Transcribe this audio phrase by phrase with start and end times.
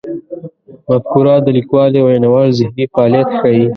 [0.89, 3.67] مفکوره د لیکوال یا ویناوال ذهني فعالیت ښيي.